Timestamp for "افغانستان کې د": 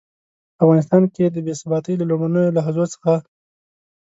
0.65-1.37